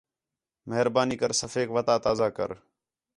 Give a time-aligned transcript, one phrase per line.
[0.69, 2.49] مہربانی کر صفحیک وَتا تازہ کر